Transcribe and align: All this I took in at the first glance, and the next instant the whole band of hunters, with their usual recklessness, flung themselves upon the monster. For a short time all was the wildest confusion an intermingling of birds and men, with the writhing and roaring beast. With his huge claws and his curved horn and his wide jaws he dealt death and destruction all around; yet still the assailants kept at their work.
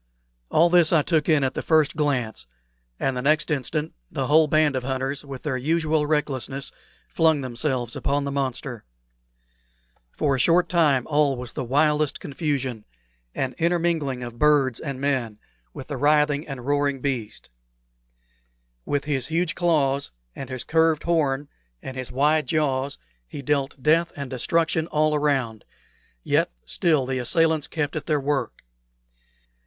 All 0.49 0.71
this 0.71 0.91
I 0.91 1.03
took 1.03 1.29
in 1.29 1.43
at 1.43 1.53
the 1.53 1.61
first 1.61 1.95
glance, 1.95 2.47
and 2.99 3.15
the 3.15 3.21
next 3.21 3.51
instant 3.51 3.93
the 4.09 4.25
whole 4.25 4.47
band 4.47 4.75
of 4.75 4.81
hunters, 4.81 5.23
with 5.23 5.43
their 5.43 5.57
usual 5.57 6.07
recklessness, 6.07 6.71
flung 7.07 7.41
themselves 7.41 7.95
upon 7.95 8.23
the 8.23 8.31
monster. 8.31 8.83
For 10.11 10.33
a 10.33 10.39
short 10.39 10.69
time 10.69 11.05
all 11.05 11.35
was 11.35 11.53
the 11.53 11.63
wildest 11.63 12.19
confusion 12.19 12.83
an 13.35 13.53
intermingling 13.59 14.23
of 14.23 14.39
birds 14.39 14.79
and 14.79 14.99
men, 14.99 15.37
with 15.71 15.89
the 15.89 15.97
writhing 15.97 16.47
and 16.47 16.65
roaring 16.65 16.99
beast. 17.01 17.51
With 18.85 19.05
his 19.05 19.27
huge 19.27 19.53
claws 19.53 20.09
and 20.35 20.49
his 20.49 20.63
curved 20.63 21.03
horn 21.03 21.47
and 21.83 21.95
his 21.95 22.11
wide 22.11 22.47
jaws 22.47 22.97
he 23.27 23.43
dealt 23.43 23.83
death 23.83 24.11
and 24.15 24.31
destruction 24.31 24.87
all 24.87 25.13
around; 25.13 25.63
yet 26.23 26.51
still 26.65 27.05
the 27.05 27.19
assailants 27.19 27.67
kept 27.67 27.95
at 27.95 28.07
their 28.07 28.19
work. 28.19 28.63